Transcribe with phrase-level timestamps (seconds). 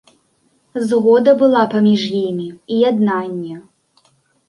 [0.91, 3.55] Згода была паміж імі і яднанне.